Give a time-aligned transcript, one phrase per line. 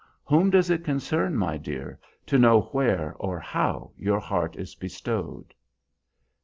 [0.25, 5.53] Whom does it concern, my dear, to know where or how your heart is bestowed?"